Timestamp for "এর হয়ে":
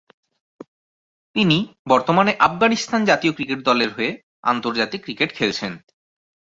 3.81-4.11